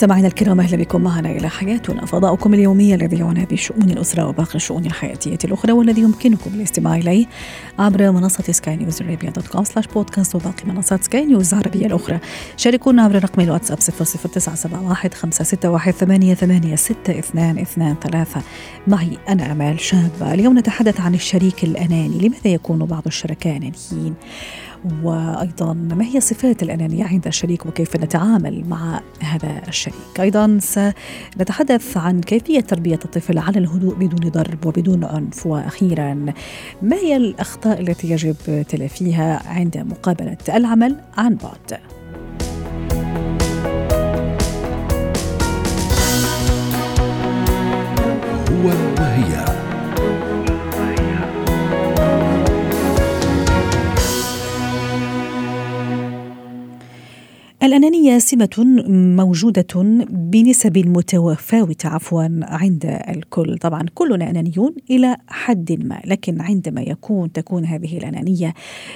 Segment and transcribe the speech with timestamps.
[0.00, 2.06] مستمعينا الكرام أهلا بكم معنا إلى حياتنا.
[2.06, 7.26] فضاؤكم اليومي الذي يعنى بشؤون الأسرة وباقي الشؤون الحياتية الأخرى والذي يمكنكم الاستماع إليه
[7.78, 12.18] عبر منصة سكاي نيوز arabia dot com slash podcast وباقي منصات سكاي نيوز العربيه الأخرى.
[12.56, 18.42] شاركونا عبر رقم الواتساب 00971 561 88 622
[18.86, 20.34] معي أنا آمال شابة.
[20.34, 22.18] اليوم نتحدث عن الشريك الأناني.
[22.18, 24.14] لماذا يكون بعض الشركاء أنانيين؟
[25.02, 32.20] وأيضا ما هي صفات الأنانية عند الشريك وكيف نتعامل مع هذا الشريك؟ أيضا سنتحدث عن
[32.20, 35.46] كيفية تربية الطفل على الهدوء بدون ضرب وبدون عنف.
[35.46, 36.14] وأخيرا
[36.82, 38.36] ما هي الأخطاء التي يجب
[38.68, 41.80] تلافيها عند مقابلة العمل عن بعد؟
[48.50, 49.09] هو
[57.62, 58.64] الأنانية سمة
[59.16, 63.58] موجودة بنسب متفاوتة عفوا عند الكل.
[63.58, 68.54] طبعا كلنا أنانيون إلى حد ما لكن عندما يكون تكون هذه الأنانية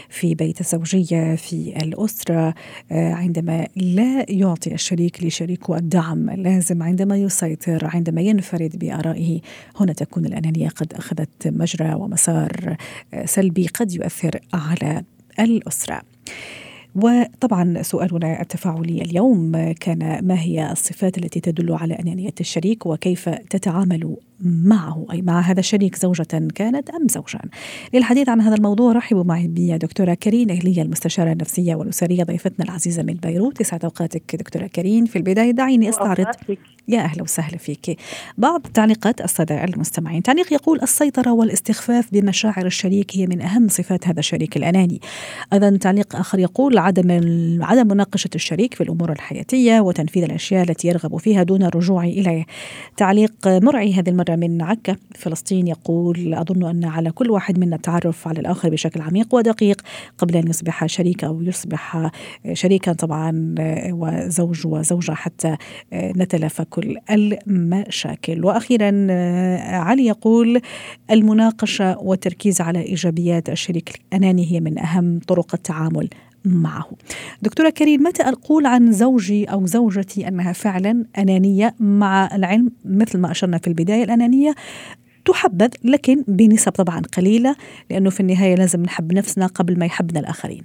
[0.08, 2.54] في بيت الزوجية في الأسرة
[2.90, 9.40] عندما لا يعطي الشريك لشريكه الدعم اللازم عندما يسيطر عندما ينفرد بآرائه
[9.80, 12.76] هنا تكون الأنانية قد أخذت مجرى ومسار
[13.24, 15.02] سلبي قد يؤثر على
[15.40, 16.02] الأسرة.
[16.94, 24.16] وطبعا سؤالنا التفاعلي اليوم كان ما هي الصفات التي تدل على أنانية الشريك وكيف تتعامل
[24.40, 27.40] معه أي مع هذا الشريك زوجة كانت أم زوجا
[27.94, 33.14] للحديث عن هذا الموضوع رحبوا معي بدكتورة كريم أهلية المستشارة النفسية والأسرية ضيفتنا العزيزة من
[33.14, 33.60] بيروت.
[33.60, 36.26] يسعد أوقاتك دكتورة كريم في البداية دعيني أستعرض
[36.88, 37.98] يا أهلا وسهلا فيك.
[38.38, 40.22] بعض تعليقات السادة المستمعين.
[40.22, 45.00] تعليق يقول السيطرة والاستخفاف بمشاعر الشريك هي من أهم صفات هذا الشريك الأناني.
[45.52, 47.10] أيضا تعليق آخر يقول عدم
[47.62, 52.44] عدم مناقشة الشريك في الأمور الحياتية وتنفيذ الأشياء التي يرغب فيها دون الرجوع إليه.
[52.96, 58.28] تعليق مرعي هذه المرة من عكا فلسطين يقول أظن أن على كل واحد منا التعرف
[58.28, 59.82] على الآخر بشكل عميق ودقيق
[60.18, 62.10] قبل أن يصبح شريك أو يصبح
[62.52, 63.54] شريكا طبعا
[63.90, 65.56] وزوج وزوجة حتى
[65.94, 68.44] نتلافى كل المشاكل.
[68.44, 68.88] وأخيرا
[69.60, 70.60] علي يقول
[71.10, 76.08] المناقشة والتركيز على إيجابيات الشريك الأناني هي من أهم طرق التعامل.
[76.44, 76.90] معه.
[77.42, 83.30] دكتورة كريم متى أقول عن زوجي أو زوجتي أنها فعلا أنانية مع العلم مثل ما
[83.30, 84.54] أشرنا في البداية الأنانية
[85.24, 87.56] تحبذ لكن بنسب طبعا قليلة
[87.90, 90.62] لأنه في النهاية لازم نحب نفسنا قبل ما يحبنا الآخرين.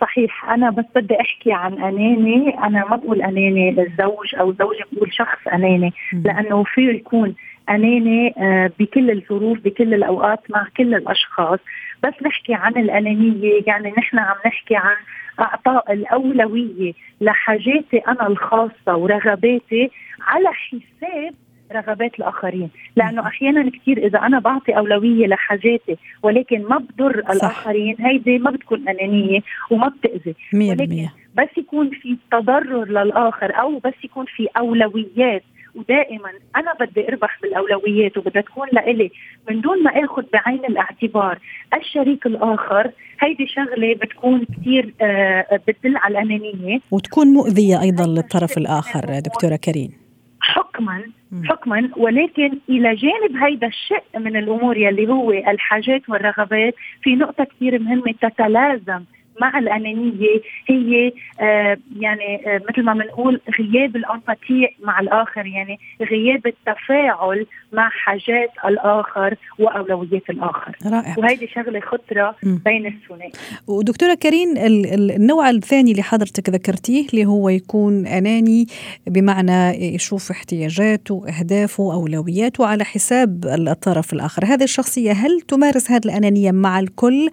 [0.00, 5.12] صحيح أنا بس بدي أحكي عن أناني أنا ما بقول أناني للزوج أو زوجي بقول
[5.12, 7.34] شخص أناني لأنه فيه يكون
[7.70, 8.34] اناني
[8.78, 11.58] بكل الظروف بكل الأوقات مع كل الأشخاص.
[12.02, 14.96] بس نحكي عن الأنانية يعني نحن عم نحكي عن
[15.40, 19.90] أعطاء الأولوية لحاجاتي أنا الخاصة ورغباتي
[20.20, 21.34] على حساب
[21.72, 22.70] رغبات الآخرين.
[22.96, 27.30] لأنه أحيانا كثير إذا أنا بعطي أولوية لحاجاتي ولكن ما بضر صح.
[27.30, 29.40] الآخرين هيدي ما بتكون أنانية
[29.70, 30.34] وما بتأذي.
[30.70, 35.42] ولكن بس يكون في تضرر للآخر أو بس يكون في أولويات
[35.76, 39.10] ودائما أنا بدي أربح بالأولويات وبدها تكون لإلي.
[39.50, 41.38] من دون ما آخذ بعين الاعتبار
[41.74, 46.80] الشريك الآخر هيدي شغلة بتكون كثير آه بتدل على الأنانية.
[46.90, 49.92] وتكون مؤذية أيضا للطرف الآخر دكتورة كريم.
[50.40, 51.02] حكما
[51.44, 51.90] حكما.
[51.96, 58.14] ولكن إلى جانب هيدا الشق من الأمور يلي هو الحاجات والرغبات في نقطة كثير مهمة
[58.22, 59.04] تتلازم
[59.40, 65.78] مع الأنانية هي آه يعني آه مثل ما بنقول غياب الامباتي مع الآخر يعني
[66.10, 70.72] غياب التفاعل مع حاجات الآخر وأولويات الآخر.
[70.86, 71.14] رائع.
[71.18, 72.56] وهيدي شغلة خطرة م.
[72.64, 73.32] بين الثنائي.
[73.66, 78.66] ودكتورة كريم النوع الثاني اللي حضرتك ذكرتيه اللي هو يكون أناني
[79.06, 84.44] بمعنى يشوف احتياجاته أهدافه أولوياته على حساب الطرف الآخر.
[84.44, 87.30] هذه الشخصية هل تمارس هذه الأنانية مع الكل؟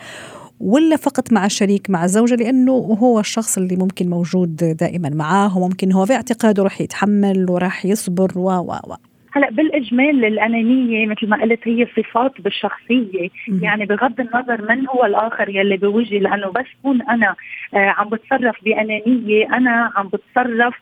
[0.63, 5.91] ولا فقط مع الشريك مع الزوجة لأنه هو الشخص اللي ممكن موجود دائما معاه وممكن
[5.91, 8.93] هو في اعتقاده رح يتحمل ورح يصبر و و و.
[9.35, 13.29] هلأ بالإجمال الأنانية مثل ما قلت هي صفات بالشخصية.
[13.47, 17.35] م- يعني بغض النظر من هو الآخر يلي بوجهي لأنه بس كون أنا
[17.73, 20.73] آه عم بتصرف بأنانية أنا عم بتصرف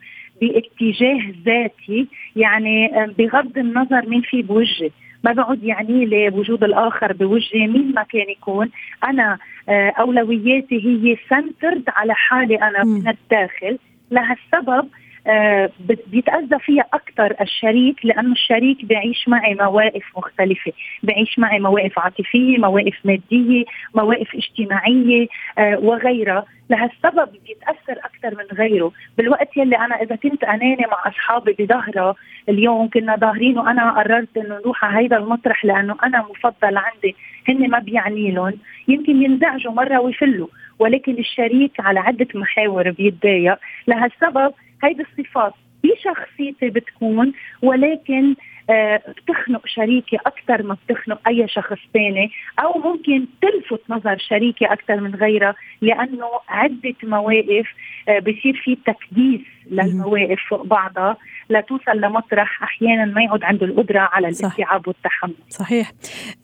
[0.42, 2.07] باتجاه ذاتي.
[2.36, 4.92] يعني آه بغض النظر مين في بوجهي.
[5.24, 8.69] ما بعد يعني لي وجود الآخر بوجهي مين ما كان يكون
[9.04, 9.38] أنا
[9.69, 13.77] أولوياتي هي سنترد على حالي أنا من الداخل.
[14.11, 14.87] لهالسبب
[15.27, 15.69] آه،
[16.07, 20.71] بيتأذى فيها أكثر الشريك لأنه الشريك بيعيش معي مواقف مختلفة.
[21.03, 23.63] بيعيش معي مواقف عاطفية مواقف مادية
[23.95, 25.27] مواقف اجتماعية
[25.57, 26.45] آه، وغيرها.
[26.69, 28.91] لهالسبب بيتأثر أكثر من غيره.
[29.18, 32.15] بالوقت يلي أنا إذا كنت أناني مع أصحابي بظهرة
[32.50, 37.15] اليوم كنا ظاهرين وأنا قررت إنه نروح على هيدا المطرح لأنه أنا مفضل عندي.
[37.50, 38.53] هن ما بيعني لهم.
[38.88, 40.47] يمكن ينزعجوا مرة ويفلوا.
[40.79, 43.57] ولكن الشريك على عدة محاور بيتضايق.
[43.88, 44.53] لهالسبب
[44.83, 45.54] هيدي الصفات.
[45.83, 48.36] بشخصيتي بتكون ولكن
[48.69, 55.15] بتخنق شريكي أكثر ما بتخنق أي شخص ثاني أو ممكن تلفت نظر شريكي أكثر من
[55.15, 57.67] غيرها لأنه عدة مواقف
[58.09, 59.41] آه بصير في تكديس
[59.71, 61.17] للمواقف فوق بعضها
[61.49, 65.33] لتوصل لمطرح أحيانا ما يعود عنده القدرة على الاستيعاب والتحمل.
[65.49, 65.91] صحيح.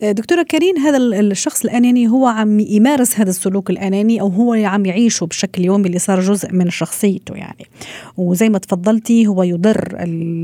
[0.04, 4.86] آه، دكتورة كريم هذا الشخص الأناني هو عم يمارس هذا السلوك الأناني أو هو عم
[4.86, 7.66] يعيشه بشكل يومي اللي صار جزء من شخصيته يعني.
[8.18, 9.98] وزي ما تفضلتي هو يضر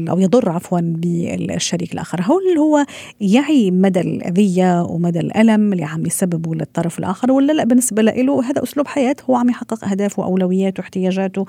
[0.09, 2.85] أو يضر عفوا بالشريك الآخر، هل هو
[3.21, 8.63] يعي مدى الأذية ومدى الألم اللي عم يسببه للطرف الآخر ولا لا؟ بالنسبة له هذا
[8.63, 11.45] أسلوب حياة هو عم يحقق اهدافه واولوياته واحتياجاته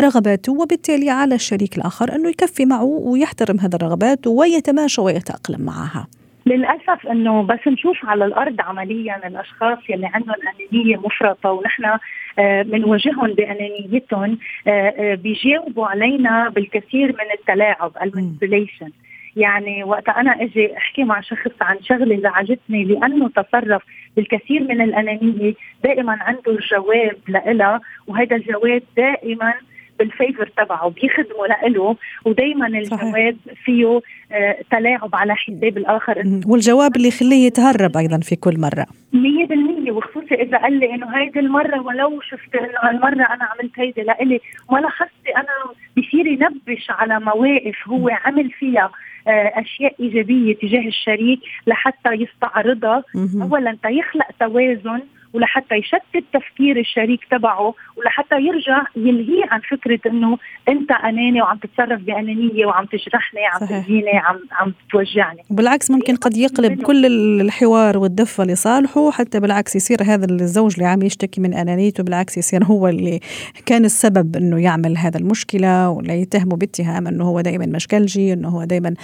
[0.00, 6.06] رغباته وبالتالي على الشريك الآخر أنه يكفي معه ويحترم هذه الرغبات ويتماشى ويتأقلم معها.
[6.46, 10.34] للأسف إنه بس نشوف على الأرض عمليا الأشخاص يلي عندهم
[10.72, 11.98] أنانية مفرطة ونحن
[12.38, 18.90] بنواجههم آه، بأنانيتهم آه، آه، بيجاوبوا علينا بالكثير من التلاعب المانيبيوليشن
[19.36, 23.82] يعني وقت أنا إجي أحكي مع شخص عن شغلة زعجتني لأنه تصرف
[24.16, 25.54] بالكثير من الأنانية
[25.84, 29.54] دائما عنده الجواب لها وهذا الجواب دائما
[29.98, 34.00] بالفيفر تبعه بيخدموا له ودائما الجواب فيه
[34.32, 36.40] آه تلاعب على حساب الآخر.
[36.46, 38.86] والجواب اللي يخليه يتهرب أيضا في كل مرة.
[39.12, 44.02] 100% وخصوصي إذا قال لي إنه هيدي المرة ولو شفت إنه هالمرة أنا عملت هيدي
[44.02, 44.40] لإلي
[44.72, 48.90] ما لاحظت أنا بصير ينبش على مواقف هو عمل فيها
[49.28, 53.04] آه، أشياء إيجابية تجاه الشريك لحتى يستعرضها.
[53.42, 55.00] اولا تيخلق توازن
[55.36, 60.38] ولحتى يشتت تفكير الشريك تبعه ولحتى يرجع يلهيه عن فكرة إنه
[60.68, 65.42] أنت أناني وعم تتصرف بأنانية وعم تجرحني عم تجيني عم عم توجعني.
[65.50, 67.06] بالعكس ممكن قد يقلب كل
[67.40, 72.64] الحوار والدفة لصالحه حتى بالعكس يصير هذا الزوج اللي عم يشتكي من أنانيته بالعكس يصير
[72.64, 73.20] هو اللي
[73.66, 78.64] كان السبب إنه يعمل هذا المشكلة ولا يتهمه باتهام إنه هو دائما مشكلجي إنه هو
[78.64, 78.94] دائما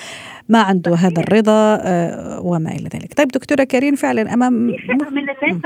[0.49, 3.15] ما عنده هذا الرضا آه، وما إلى ذلك.
[3.15, 5.61] طيب دكتورة كريم فعلا أمام من الناس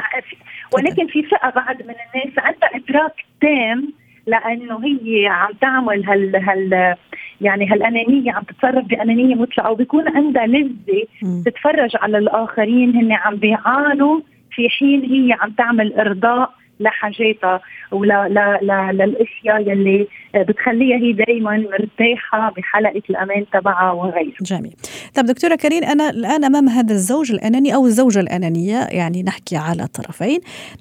[0.77, 3.93] ولكن في فئة بعد من الناس عندها إدراك تام
[4.27, 6.97] لأنه هي عم تعمل هال هال
[7.41, 11.05] يعني هالأنانية عم تتصرف بأنانية مطلقة وبيكون عندها لذة
[11.45, 14.21] تتفرج على الآخرين هن عم بيعانوا
[14.51, 17.61] في حين هي عم تعمل إرضاء لحاجاتها
[17.93, 24.33] ولا لا لا للاشياء يلي بتخليها هي دائما مرتاحة بحلقة الأمان تبعها وغيره.
[24.43, 24.75] جميل.
[25.15, 29.83] طب دكتورة كريم أنا الآن أمام هذا الزوج الأناني أو الزوجة الأنانية يعني نحكي على
[29.83, 30.41] الطرفين،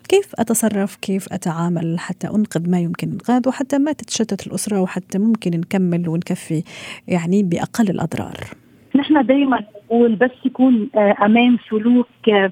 [0.10, 5.52] كيف أتصرف؟ كيف أتعامل حتى أنقذ ما يمكن انقاذه وحتى ما تتشتت الأسرة وحتى ممكن
[5.52, 6.64] نكمل ونكفي
[7.08, 8.38] يعني بأقل الأضرار.
[8.96, 12.52] نحن دائما نقول بس يكون آه، أمان سلوك آه،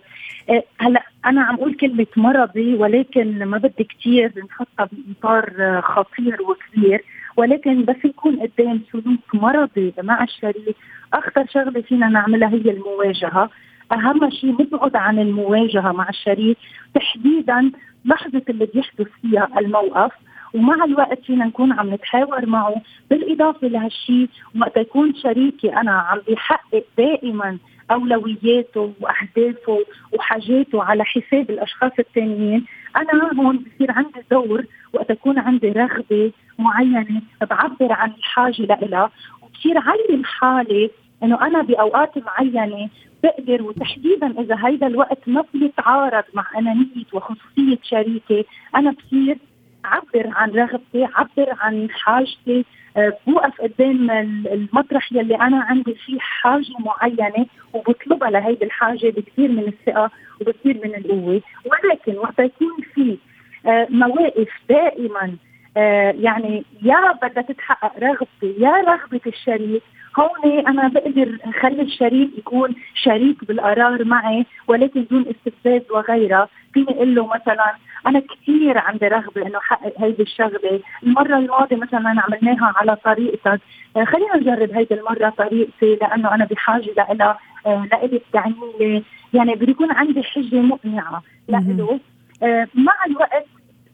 [0.80, 7.04] هلا أنا عم أقول كلمة مرضي ولكن ما بدي كثير نحطها باطار خطير وكبير
[7.38, 10.76] ولكن بس يكون قدام سلوك مرضي مع الشريك
[11.14, 13.50] أخطر شغلة فينا نعملها هي المواجهة.
[13.92, 16.58] أهم شيء نبعد عن المواجهة مع الشريك
[16.96, 17.72] تحديدا
[18.06, 20.12] لحظة اللي بيحدث فيها الموقف
[20.54, 22.82] ومع الوقت فينا نكون عم نتحاور معه.
[23.10, 24.30] بالإضافة لهالشيء
[24.62, 27.58] وقت يكون شريكي أنا عم بيحقق دائما
[27.92, 29.80] أولوياته وأهدافه
[30.14, 37.22] وحاجاته على حساب الأشخاص الثانيين أنا هون بصير عندي دور وقت أكون عندي رغبة معينة
[37.42, 39.12] بعبر عن الحاجة لها
[39.42, 40.90] وبصير علم حالي
[41.24, 42.90] إنه أنا بأوقات معينة
[43.24, 49.38] بقدر وتحديدا إذا هيدا الوقت ما بيتعارض مع أنانية وخصوصية شريكي أنا بصير
[49.86, 52.66] عبر عن رغبتي عبر عن حاجتي
[52.98, 54.12] بوقف قدام
[54.52, 60.96] المطرح يلي أنا عندي فيه حاجة معينة وبطلبها لهيدي الحاجة بكثير من الثقة وبكثير من
[60.96, 61.42] القوة.
[61.66, 63.18] ولكن وقت يكون في
[63.66, 65.36] أه مواقف دائما
[65.78, 69.84] أه يعني يا بدها تتحقق رغبتي يا رغبة الشريك
[70.20, 77.16] هون أنا بقدر أخلي الشريك يكون شريك بالقرار معي ولكن دون استفزاز وغيرها فيني أقول
[77.16, 77.76] له مثلا
[78.08, 83.62] أنا كثير عندي رغبة إنه أحقق هيدي الشغلة، المرة الماضية مثلا عملناها على طريقتك،
[83.98, 89.04] آه، خلينا نجرب هيدي المرة طريقتي لأنه أنا بحاجة لها آه، لإلي بتعني لي،
[89.34, 92.00] يعني بده يكون عندي حجة مقنعة لإله
[92.44, 93.46] آه، مع الوقت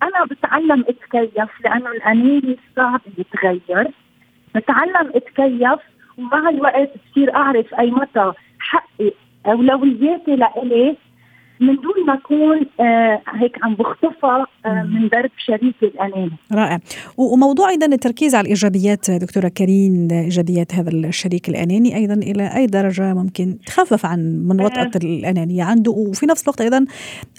[0.03, 3.87] أنا بتعلم أتكيف لأنه الاناني صعب يتغير.
[4.55, 5.79] نتعلم أتكيف
[6.19, 9.11] ومع الوقت بصير أعرف أي متى حقي
[9.45, 10.97] أولوياتي لإلي
[11.59, 16.31] من دون ما أكون آه هيك عم بخطفها آه من درب شريكي الأناني.
[16.51, 16.79] رائع،
[17.17, 23.13] وموضوع أيضا التركيز على الإيجابيات دكتورة كريم إيجابيات هذا الشريك الأناني أيضا إلى أي درجة
[23.13, 24.99] ممكن تخفف عن من وطأة آه.
[25.03, 26.85] الأنانية عنده وفي نفس الوقت أيضا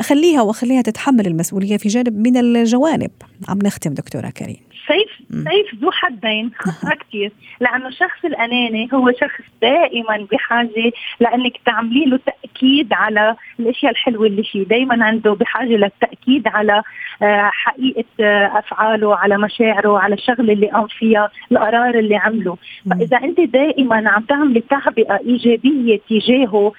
[0.00, 3.10] اخليها واخليها تتحمل المسؤولية في جانب من الجوانب.
[3.48, 4.60] عم نختم دكتورة كريم.
[4.86, 6.50] سيف سيف ذو حدين.
[6.58, 7.32] خطره كثير.
[7.60, 14.42] لأنه الشخص الأناني هو شخص دائما بحاجة لأنك تعملي له تأكيد على الأشياء الحلوة اللي
[14.42, 14.64] فيه.
[14.64, 16.82] دائما عنده بحاجة للتأكيد على
[17.22, 22.56] آه، حقيقة آه، أفعاله على مشاعره على الشغلة اللي قام فيها القرار اللي عمله.
[22.90, 26.72] فإذا أنت دائما عم تعملي تعبئه إيجابية تجاهه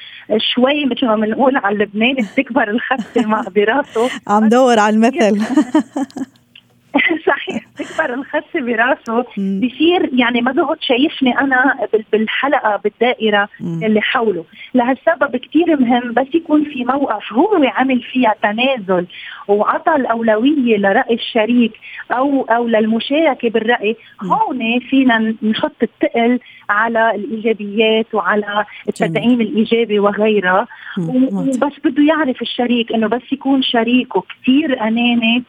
[0.53, 4.10] شوي مثل ما بنقول على لبنان بتكبر الخسه مع براسه.
[4.27, 5.41] عم دور على المثل.
[7.78, 9.25] تكبر الخس براسه.
[9.38, 14.44] بصير يعني ما بقعد شايفني أنا بالحلقة بالدائرة اللي حوله.
[14.74, 19.06] لهالسبب كثير مهم بس يكون في موقف هو عمل فيها تنازل
[19.48, 21.72] وعطى الاولويه لرأي الشريك
[22.12, 31.74] أو أو للمشاركة بالرأي هون فينا نحط الثقل على الإيجابيات وعلى التدعيم الإيجابي وغيرها وبس
[31.84, 35.44] بده يعرف الشريك إنه بس يكون شريكه كثير أناني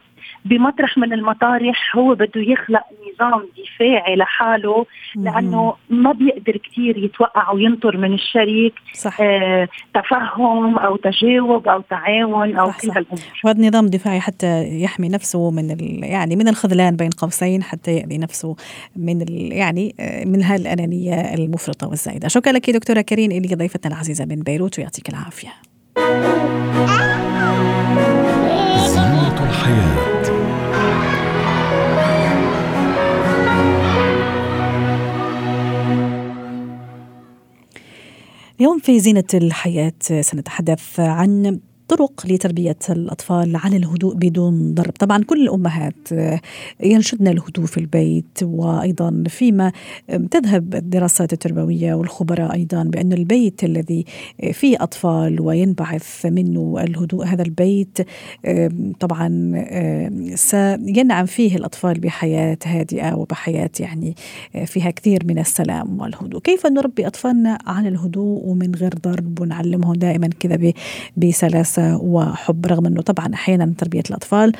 [0.45, 2.83] بمطرح من المطارح هو بده يخلق
[3.13, 4.85] نظام دفاعي لحاله
[5.15, 9.17] لأنه ما بيقدر كثير يتوقع وينطر من الشريك صح.
[9.21, 13.19] آه تفهم أو تجاوب أو تعاون أو صح كل هالأمور.
[13.45, 18.55] وهذا نظام دفاعي حتى يحمي نفسه من يعني من الخذلان بين قوسين حتى يأذي نفسه
[18.95, 22.27] من يعني آه، من هالأنانية المفرطة والزايدة.
[22.27, 25.49] شكرا لك دكتورة كريم اللي ضيفتنا العزيزة من بيروت ويعطيك العافية.
[28.87, 29.92] زينة الحياة.
[38.63, 44.91] اليوم في زينة الحياة سنتحدث عن طرق لتربية الأطفال على الهدوء بدون ضرب.
[44.91, 46.09] طبعا كل الأمهات
[46.83, 49.71] ينشدن الهدوء في البيت وأيضا فيما
[50.31, 54.05] تذهب الدراسات التربوية والخبراء أيضا بأن البيت الذي
[54.51, 57.97] فيه أطفال وينبعث منه الهدوء هذا البيت
[58.99, 59.29] طبعا
[60.35, 64.15] سينعم فيه الأطفال بحياة هادئة وبحياة يعني
[64.65, 66.41] فيها كثير من السلام والهدوء.
[66.41, 70.73] كيف نربي أطفالنا على الهدوء ومن غير ضرب؟ ونعلمهم دائما كذا
[71.17, 74.51] بسلاسة وحب رغم أنه طبعا أحيانا تربية الأطفال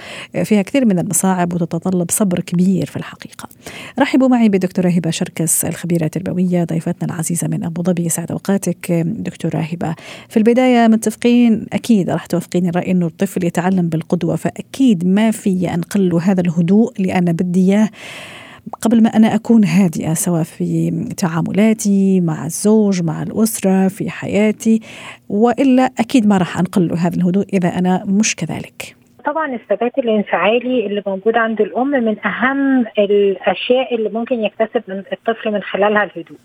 [0.43, 3.49] فيها كثير من المصاعب وتتطلب صبر كبير في الحقيقة.
[3.99, 8.91] رحبوا معي بدكتورة هبة شركس الخبيرة التربوية ضيفتنا العزيزة من أبو ظبي يسعد أوقاتك.
[9.05, 9.95] دكتورة هبة
[10.29, 16.09] في البداية متفقين؟ أكيد راح توافقيني الرأي أنه الطفل يتعلم بالقدوة فأكيد ما في أنقل
[16.09, 17.89] له هذا الهدوء لأنا بدي إياه.
[18.81, 24.79] قبل ما أنا أكون هادئة سواء في تعاملاتي مع الزوج مع الأسرة في حياتي
[25.29, 28.95] وإلا أكيد ما راح أنقل هذا الهدوء إذا أنا مش كذلك.
[29.25, 35.51] طبعا الثبات الانفعالي اللي موجود عند الأم من أهم الأشياء اللي ممكن يكتسب من الطفل
[35.51, 36.37] من خلالها الهدوء.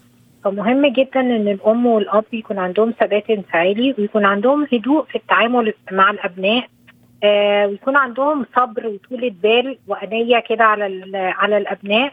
[0.45, 6.11] فمهم جدا إن الأم والأب يكون عندهم ثبات انفعالي ويكون عندهم هدوء في التعامل مع
[6.11, 6.67] الأبناء
[7.25, 12.13] آه ويكون عندهم صبر وطولة بال وأنية كده على على الأبناء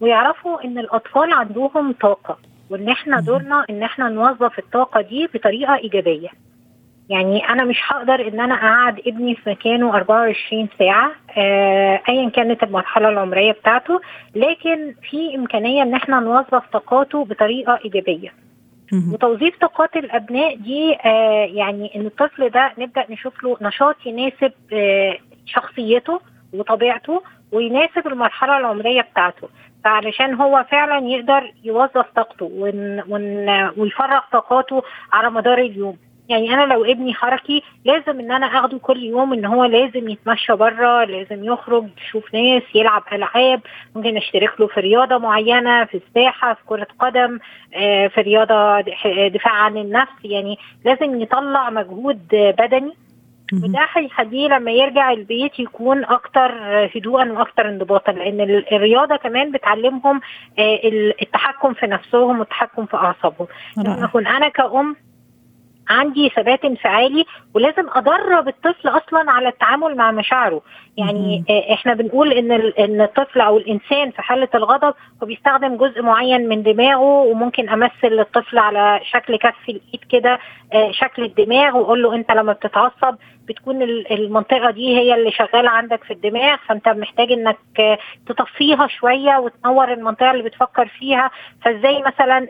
[0.00, 2.38] ويعرفوا إن الأطفال عندهم طاقة
[2.70, 6.28] وإن إحنا دورنا إن إحنا نوظف الطاقة دي بطريقة إيجابية.
[7.08, 12.62] يعني أنا مش هقدر إن أنا أقعد ابني في مكانه 24 ساعة آه أيا كانت
[12.62, 14.00] المرحلة العمرية بتاعته
[14.34, 18.32] لكن في إمكانية إن إحنا نوظف طاقاته بطريقة إيجابية.
[19.12, 25.16] وتوظيف طاقات الأبناء دي آه يعني إن الطفل ده نبدأ نشوف له نشاط يناسب آه
[25.46, 26.20] شخصيته
[26.52, 29.48] وطبيعته ويناسب المرحلة العمرية بتاعته.
[29.84, 35.96] فعلشان هو فعلا يقدر يوظف طاقته ون ون ويفرغ طاقاته على مدار اليوم.
[36.28, 40.52] يعني أنا لو ابني حركي لازم إن أنا أخده كل يوم إن هو لازم يتمشى
[40.52, 43.60] بره لازم يخرج يشوف ناس يلعب ألعاب
[43.96, 47.38] ممكن أشترك له في رياضة معينة في السباحه في كرة قدم
[47.74, 48.80] آه، في رياضة
[49.28, 50.12] دفاع عن النفس.
[50.24, 52.92] يعني لازم يطلع مجهود بدني.
[53.52, 56.52] وده هيخليه لما يرجع البيت يكون أكتر
[56.96, 58.40] هدوءا وأكتر انضباطا لأن
[58.72, 60.20] الرياضة كمان بتعلمهم
[60.58, 60.80] آه،
[61.22, 63.46] التحكم في نفسهم والتحكم في أعصابهم.
[63.76, 64.96] لما أكون أنا كأم
[65.88, 67.24] عندي ثبات انفعالي
[67.54, 70.62] ولازم أدرب الطفل أصلا على التعامل مع مشاعره.
[70.96, 76.02] يعني آه، إحنا بنقول إن إن الطفل أو الإنسان في حالة الغضب هو بيستخدم جزء
[76.02, 80.38] معين من دماغه وممكن أمثل للطفل على شكل كف الإيد كده
[80.72, 83.16] آه، شكل الدماغ وأقول له أنت لما بتتعصب
[83.48, 87.56] بتكون ال- المنطقة دي هي اللي شغالة عندك في الدماغ فأنت محتاج إنك
[88.26, 91.30] تطفيها شوية وتنور المنطقة اللي بتفكر فيها.
[91.64, 92.48] فإزاي مثلا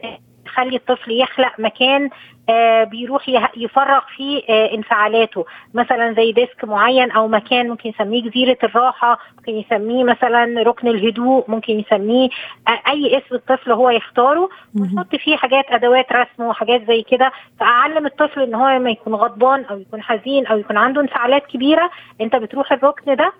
[0.56, 2.10] تخلي الطفل يخلق مكان
[2.48, 5.44] آه بيروح يفرغ فيه آه انفعالاته.
[5.74, 11.44] مثلا زي ديسك معين أو مكان ممكن يسميه جزيرة الراحة ممكن يسميه مثلا ركن الهدوء
[11.50, 12.28] ممكن يسميه
[12.68, 14.48] آه أي اسم الطفل هو يختاره
[14.80, 17.32] ونحط فيه حاجات أدوات رسم وحاجات زي كده.
[17.60, 21.90] فأعلم الطفل إن هو لما يكون غضبان أو يكون حزين أو يكون عنده انفعالات كبيرة
[22.20, 23.32] أنت بتروح الركن ده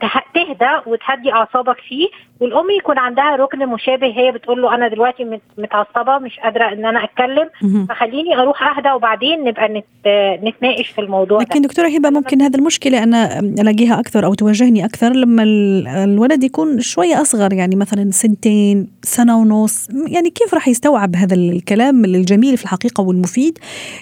[0.00, 2.08] تهدى وتهدي أعصابك فيه
[2.40, 6.84] والأم يكون عندها ركن مشابه هي بتقول له أنا دلوقتي مت- متعصبة مش قادرة إن
[6.86, 7.48] أنا أتكلم.
[7.88, 9.84] فخليني أروح أهدى وبعدين نبقى نت...
[10.06, 14.34] آه، نتناقش في الموضوع ده لكن دكتورة هبة ممكن هذه المشكلة أنا ألاقيها أكثر أو
[14.34, 20.54] تواجهني أكثر لما ال- الولد يكون شوية أصغر يعني مثلا سنتين سنة ونص يعني كيف
[20.54, 23.58] راح يستوعب هذا الكلام الجميل في الحقيقة والمفيد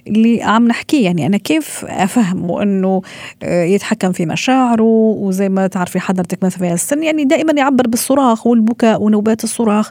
[0.07, 3.03] اللي عم نحكيه يعني أنا كيف أفهمه أنه
[3.43, 8.47] آه، يتحكم في مشاعره وزي ما تعرفي حضرتك مثلا في السن يعني دائما يعبر بالصراخ
[8.47, 9.91] والبكاء ونوبات الصراخ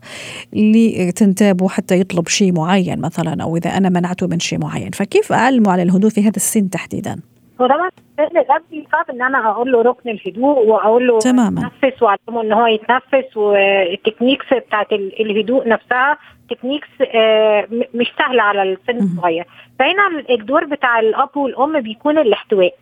[0.53, 5.31] اللي تنتابه حتى يطلب شيء معين مثلا أو إذا أنا منعته من شيء معين فكيف
[5.31, 7.19] أعلمه على الهدوء في هذا السن تحديدا؟
[7.59, 8.45] وطبعا السن ده
[8.91, 11.71] صعب إن أنا أقول له ركن الهدوء وأقول له تماما.
[11.81, 16.17] يتنفس وأعلمه إن هو يتنفس وال techniques بتاعت ال- الهدوء نفسها
[16.49, 18.97] techniques آه، مش سهلة على السن.
[19.03, 19.45] الصغير
[19.79, 22.73] فهنا الدور بتاع الأب والأم بيكون الاحتواء.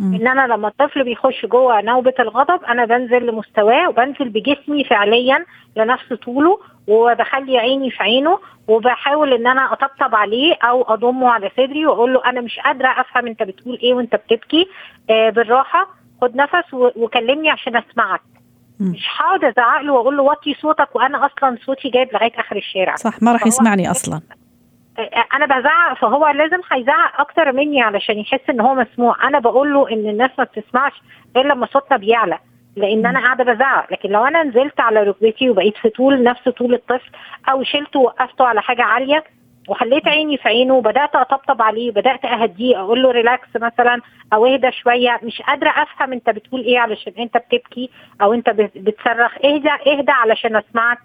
[0.00, 5.44] إن أنا لما الطفل بيخش جوه نوبة الغضب أنا بنزل لمستواه وبنزل بجسمي فعليا
[5.76, 8.38] لنفس طوله وبخلي عيني في عينه
[8.68, 13.26] وبحاول إن أنا أطبطب عليه أو أضمه على صدري وأقول له أنا مش قادرة أفهم
[13.26, 14.66] أنت بتقول إيه وأنت بتبكي
[15.10, 15.88] آه بالراحة
[16.22, 18.20] خد نفس وكلمني عشان أسمعك.
[18.80, 18.90] مم.
[18.90, 22.94] مش هقعد ازعق له وأقول له وطي صوتك وأنا أصلا صوتي جايب لغاية آخر الشارع.
[22.94, 24.20] صح ما راح يسمعني أصلا.
[25.34, 29.28] أنا بزعق فهو لازم هيزعق أكتر مني علشان يحس إن هو مسموع.
[29.28, 30.92] أنا بقول له إن الناس ما بتسمعش
[31.36, 32.38] غير لما صوتنا بيعلى
[32.76, 33.92] لأن أنا قاعدة بزعق.
[33.92, 37.10] لكن لو أنا نزلت على ركبتي وبقيت في طول نفس طول الطفل
[37.50, 39.24] أو شلته ووقفته على حاجة عالية
[39.68, 44.00] وخليت عيني في عينه وبدأت أطبطب عليه بدأت أهديه أقول له ريلاكس مثلا
[44.32, 47.90] أو اهدى شوية مش قادرة أفهم أنت بتقول إيه علشان أنت بتبكي
[48.22, 49.34] أو أنت بت- بتصرخ.
[49.44, 50.98] اهدى اهدى علشان أسمعك.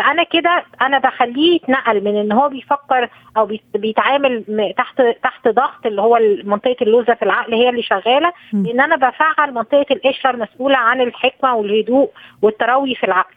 [0.00, 5.48] فأنا كده أنا بخليه يتنقل من إن هو بيفكر أو بيت- بيتعامل م- تحت تحت
[5.48, 8.32] ضغط اللي هو منطقة اللوزة في العقل هي اللي شغالة.
[8.52, 12.10] لأن أنا بفعل منطقة القشرة المسؤولة عن الحكمة والهدوء
[12.42, 13.34] والتروي في العقل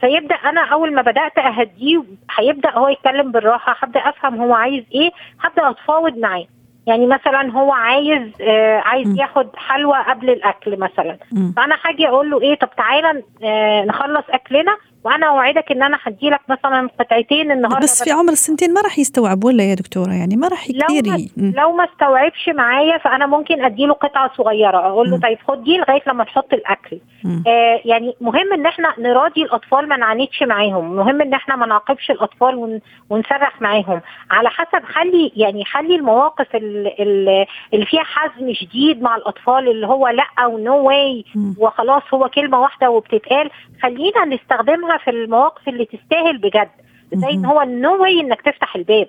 [0.00, 2.02] فيبدأ أنا أول ما بدأت أهديه
[2.38, 6.44] هيبدأ هو يتكلم بالراحة هبدأ أفهم هو عايز إيه هبدأ أتفاوض معاه
[6.86, 9.16] يعني مثلا هو عايز آه عايز مم.
[9.16, 11.52] ياخد حلوى قبل الأكل مثلا مم.
[11.56, 16.40] فأنا هاجي أقول له إيه طب تعالى آه نخلص أكلنا وأنا أوعدك إن أنا هديلك
[16.48, 20.48] مثلا قطعتين النهارده بس في عمر السنتين ما راح يستوعب ولا يا دكتورة يعني ما
[20.48, 21.52] راح لو كثير ما, ي- مم.
[21.56, 25.20] لو ما استوعبش معايا فأنا ممكن أديله قطعة صغيرة أقول له.
[25.20, 26.98] طيب خد دي لغاية لما تحط الأكل.
[27.46, 32.10] آه يعني مهم إن إحنا نراضي الأطفال ما نعاندش معاهم مهم إن إحنا ما نعاقبش
[32.10, 38.52] الأطفال ون ونصرخ معاهم على حسب خلي يعني خلي المواقف ال- ال- اللي فيها حزم
[38.54, 41.24] شديد مع الأطفال اللي هو لأ و no way.
[41.58, 43.50] وخلاص هو كلمة واحدة وبتتقال
[43.82, 46.68] خلينا نستخدمها في المواقف اللي تستاهل بجد
[47.14, 47.44] زي إن.
[47.44, 49.06] هو no way إنك تفتح الباب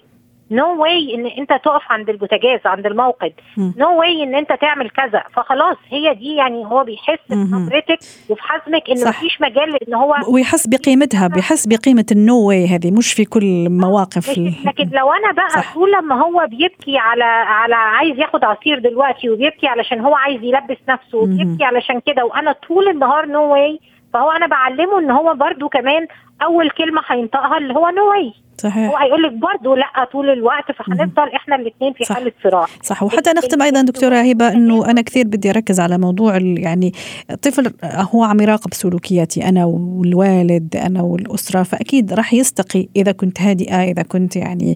[0.52, 3.34] no way إن أنت تقف عند البوتاجاز عند الموقد.
[3.58, 7.46] no way إن أنت تعمل كذا فخلاص هي دي يعني هو بيحس مهم.
[7.66, 9.10] بنبرتك وفي حزمك إن.
[9.10, 13.68] مفيش مجال إن هو ويحس بقيمتها بيحس بقيمة ال no way هذه مش في كل
[13.70, 14.30] مواقف
[14.66, 15.74] لكن, لو أنا بقى صح.
[15.74, 20.78] طول لما هو بيبكي على على عايز ياخد عصير دلوقتي وبيبكي علشان هو عايز يلبس
[20.90, 21.18] نفسه.
[21.18, 23.80] وبيبكي علشان كده وأنا طول النهار no way
[24.14, 26.08] فهو أنا بعلمه ان هو برضو كمان
[26.44, 28.34] أول كلمة هينطقها اللي هو no way
[28.66, 29.02] هو صحيح.
[29.02, 32.16] هيقول لك برضو لأ طول الوقت فهنفضل إحنا الاثنين في صح.
[32.16, 32.66] حالة صراع.
[32.84, 33.04] صح.
[33.04, 36.94] وحتى نختم أيضا دكتورة هبة إنه أنا كثير بدي أركز على موضوع ال- يعني
[37.32, 43.84] الطفل هو عم يراقب سلوكياتي أنا والوالد أنا والأسرة فأكيد راح يستقي إذا كنت هادئة
[43.84, 44.76] إذا كنت يعني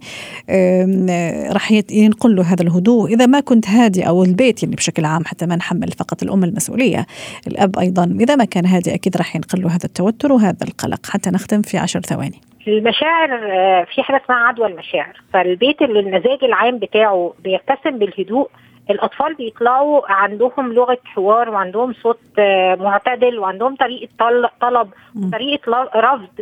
[0.49, 3.13] آه، راح ينقل له هذا الهدوء.
[3.13, 7.06] إذا ما كنت هادئة أو البيت يعني بشكل عام حتى ما نحمل فقط الأم المسؤولية
[7.47, 11.06] الأب أيضا إذا ما كان هادئ أكيد راح ينقل له هذا التوتر وهذا القلق.
[11.10, 12.41] حتى نختم في عشر ثواني.
[12.68, 15.22] المشاعر آه، في حاجة اسمها عدوى المشاعر.
[15.34, 18.50] فالبيت اللي المزاج العام بتاعه بيتسم بالهدوء
[18.89, 24.89] الأطفال بيطلعوا عندهم لغة حوار وعندهم صوت آه، معتدل وعندهم طريقة طل- طلب.
[25.32, 26.41] طريقة رفض.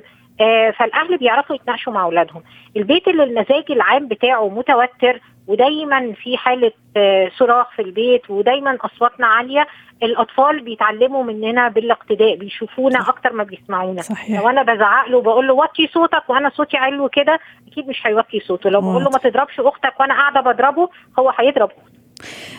[0.77, 2.43] فالأهل بيعرفوا يتناقشوا مع أولادهم.
[2.77, 9.27] البيت اللي المزاج العام بتاعه متوتر ودايما في حالة آه صراخ في البيت ودايما أصواتنا
[9.27, 9.67] عالية
[10.03, 14.01] الأطفال بيتعلموا مننا بالاقتداء بيشوفونا أكتر ما بيسمعونا.
[14.01, 14.41] صحيح.
[14.41, 18.39] لو أنا بزعق له بقول له وطي صوتك؟ وأنا صوتي عالي كده أكيد مش هيوطي
[18.39, 18.69] صوته.
[18.69, 21.69] لو بقول له ما تضربش أختك وأنا قاعدة بضربه هو هيضرب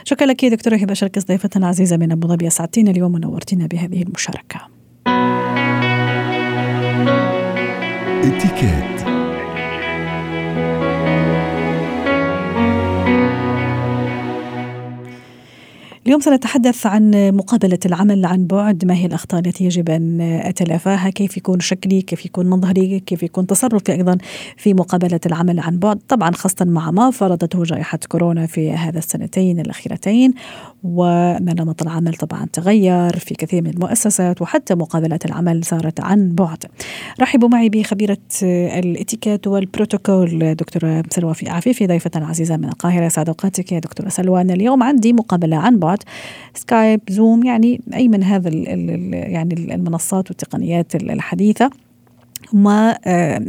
[0.05, 2.47] شكرا لك دكتورة هبة شركس ضيفتنا العزيزة من أبو ظبي.
[2.47, 4.61] أسعدتينا اليوم ونورتينا بهذه المشاركة.
[8.25, 8.94] Etiquette
[16.07, 18.85] اليوم سنتحدث عن مقابلة العمل عن بعد.
[18.85, 23.47] ما هي الأخطاء التي يجب أن أتلافاها؟ كيف يكون شكلي؟ كيف يكون مظهري كيف يكون
[23.47, 24.19] تصرفي أيضا
[24.57, 29.61] في مقابلة العمل عن بعد؟ طبعا خاصة مع ما فرضته جائحة كورونا في هذا السنتين
[29.61, 30.35] الأخيرتين.
[30.85, 36.65] وأن نمط العمل طبعا تغير في كثير من المؤسسات وحتى مقابلات العمل صارت عن بعد.
[37.21, 43.09] رحبوا معي بخبيرة الإتيكيت والبروتوكول دكتورة سلوى في عفيفي ضيفتنا العزيزة من القاهرة.
[43.09, 44.43] سعد أوقاتك يا دكتورة سلوى.
[44.43, 45.94] اليوم عندي مقابلة عن بعد.
[46.55, 51.71] سكايب زوم يعني أي من هذا ال ال يعني المنصات والتقنيات الحديثة.
[52.53, 52.91] ما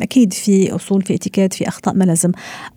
[0.02, 2.32] أكيد في أصول في إتيكيت في أخطاء ما لازم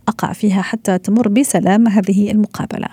[0.08, 2.88] أقع فيها حتى تمر بسلام هذه المقابلة.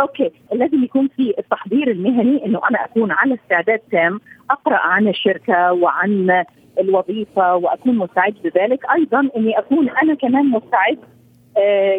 [0.00, 0.30] okay.
[0.52, 6.44] لازم يكون في التحضير المهني إنه أنا أكون على استعداد تام أقرأ عن الشركة وعن
[6.80, 11.14] الوظيفة وأكون مستعد بذلك أيضا إني أكون أنا كمان مستعد آه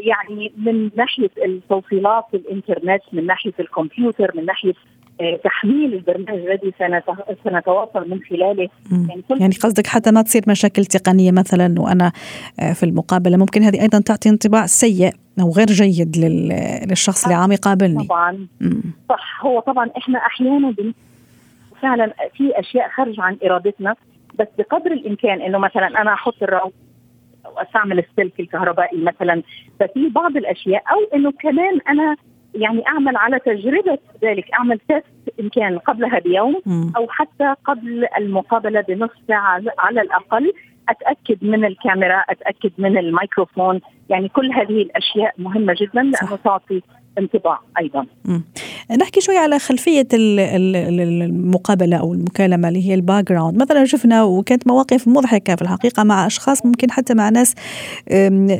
[0.04, 4.74] يعني من ناحية التوصيلات الإنترنت من ناحية الكمبيوتر من ناحية
[5.22, 6.74] آه تحميل البرنامج الذي
[7.44, 8.70] سنتواصل من خلاله.
[8.92, 12.12] يعني, يعني قصدك حتى ما تصير مشاكل تقنية مثلا وأنا
[12.60, 17.52] آه في المقابلة ممكن هذه أيضا تعطي انطباع سيء أو غير جيد للشخص اللي عم
[17.52, 18.04] يقابلني.
[18.04, 18.48] طبعا.
[18.62, 18.82] مم.
[19.10, 19.46] صح.
[19.46, 20.74] هو طبعا إحنا أحيانا
[21.82, 23.96] فعلا في أشياء خارج عن إرادتنا
[24.40, 26.76] بس بقدر الإمكان إنه مثلا أنا أحط الراوتر
[27.46, 29.44] أو أستعمل السلك الكهربائي مثلا.
[29.80, 32.16] ففي بعض الأشياء أو إنه كمان أنا
[32.56, 36.62] يعني أعمل على تجربة ذلك أعمل test ان كان قبلها بيوم
[36.98, 40.54] أو حتى قبل المقابلة بنصف ساعة على الأقل.
[40.90, 43.82] أتأكد من الكاميرا أتأكد من الميكروفون.
[44.10, 46.82] يعني كل هذه الأشياء مهمة جدا لأنه تعطي
[47.20, 48.06] انطباع أيضا.
[48.92, 55.08] نحكي شوي على خلفية المقابلة أو المكالمة اللي هي ال background، مثلا شفنا وكانت مواقف
[55.08, 57.54] مضحكة في الحقيقة مع أشخاص ممكن حتى مع ناس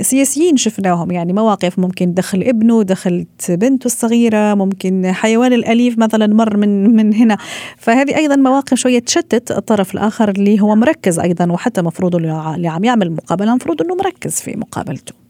[0.02, 1.12] سياسيين شفناهم.
[1.12, 7.14] يعني مواقف ممكن دخل ابنه، دخلت بنته الصغيرة، ممكن حيوان الأليف مثلا مر من من
[7.14, 7.38] هنا،
[7.78, 12.84] فهذه أيضا مواقف شوية تشتت الطرف الآخر اللي هو مركز أيضا وحتى مفروض اللي عم
[12.84, 15.25] يعمل مقابلة المفروض إنه مركز في مقابلته.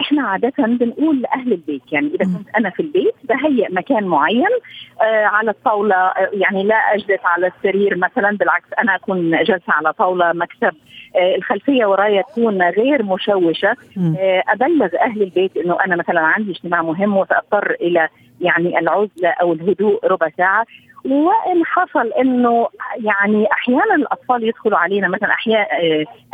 [0.00, 4.50] إحنا عادة بنقول لأهل البيت يعني إذا كنت أنا في البيت بهيئ مكان معين
[5.02, 9.92] آه على الطاولة آه يعني لا أجلس على السرير مثلا بالعكس أنا أكون جالسة على
[9.92, 10.99] طاولة مكتب آه
[11.36, 13.76] الخلفية ورايا تكون غير مشوشة.
[14.18, 18.08] آه أبلغ أهل البيت إنه أنا مثلا عندي اجتماع مهم وسأضطر إلى
[18.40, 20.66] يعني العزلة أو الهدوء ربع ساعة.
[21.04, 22.68] وإن حصل إنه
[23.04, 25.66] يعني أحيانا الأطفال يدخلوا علينا مثلا أحيانا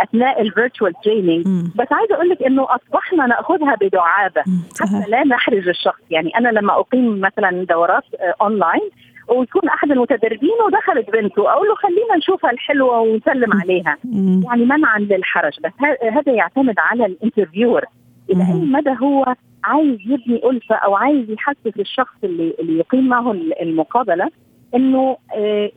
[0.00, 4.42] أثناء ال virtual training بس عايزة أقول لك إنه أصبحنا نأخذها بدعابة.
[4.80, 6.00] حتى لا نحرج الشخص.
[6.10, 8.04] يعني أنا لما أقيم مثلا دورات
[8.40, 8.90] اونلاين
[9.28, 11.52] ويكون أحد المتدربين ودخلت بنته.
[11.52, 13.96] أقول له خلينا نشوفها الحلوة ونسلم عليها.
[14.44, 15.52] يعني منعا للحرج.
[15.64, 15.72] بس
[16.12, 17.84] هذا يعتمد على ال interviewer.
[18.30, 19.34] إلى أي مدى هو
[19.64, 24.30] عايز يبني ألفة أو عايز يحسس الشخص اللي اللي يقيم معه المقابلة.
[24.74, 25.16] إنه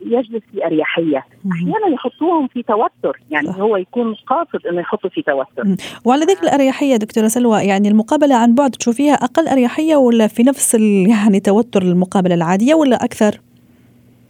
[0.06, 5.64] يجلس في أريحية، أحيانا يحطوهم في توتر، يعني هو يكون قاصد إنه يحطه في توتر.
[6.04, 10.74] وعلى ذيك الأريحية دكتورة سلوى يعني المقابلة عن بعد تشوفيها أقل أريحية ولا في نفس
[11.08, 13.40] يعني توتر المقابلة العادية ولا أكثر؟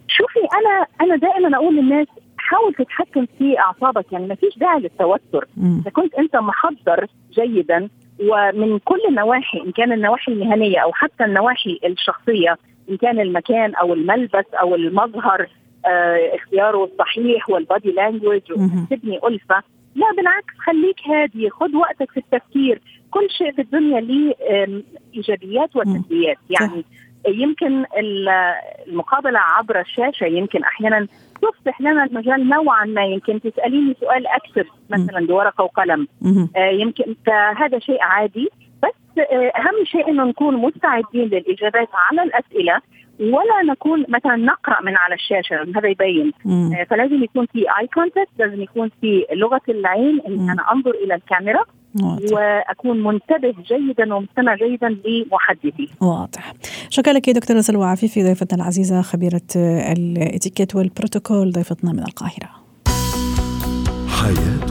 [0.07, 5.47] شوفي أنا أنا دائما أقول للناس حاول تتحكم في أعصابك يعني ما فيش داعي للتوتر،
[5.57, 11.79] إذا كنت أنت محضر جيدا ومن كل النواحي إن كان النواحي المهنية أو حتى النواحي
[11.85, 12.57] الشخصية
[12.91, 15.47] إن كان المكان أو الملبس أو المظهر
[15.85, 19.63] آه اختياره الصحيح والبادي لانجوج وتبني ألفة.
[19.95, 22.81] لا بالعكس خليك هادي خذ وقتك في التفكير.
[23.11, 24.33] كل شيء في الدنيا ليه
[25.15, 26.37] إيجابيات وسلبيات.
[26.49, 26.85] يعني
[27.27, 27.85] يمكن
[28.87, 31.07] المقابلة عبر الشاشة يمكن أحيانا
[31.41, 33.05] تفتح لنا المجال نوعا ما.
[33.05, 36.07] يمكن تسأليني سؤال أكثر مثلا بورقة وقلم.
[36.55, 37.15] آه يمكن
[37.57, 38.49] هذا شيء عادي.
[38.83, 42.79] بس آه أهم شيء إنه نكون مستعدين للإجابات على الأسئلة
[43.19, 48.29] ولا نكون مثلا نقرأ من على الشاشة هذا يبين آه فلازم يكون في اي كونتاكت
[48.39, 51.63] لازم يكون في لغة العين اني أنا أنظر إلى الكاميرا
[52.03, 52.33] واضح.
[52.33, 55.89] وأكون منتبه جيدا ومستمع جيدا لمحدثي.
[56.01, 56.53] واضح.
[56.89, 59.41] شكرا لك دكتورة سلوى عفيفي ضيفتنا العزيزة خبيرة
[59.91, 62.49] الإتيكيت والبروتوكول ضيفتنا من القاهرة.
[64.21, 64.70] حياتنا